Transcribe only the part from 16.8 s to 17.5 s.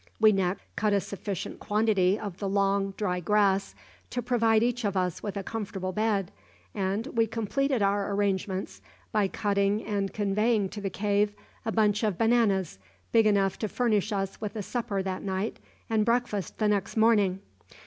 morning.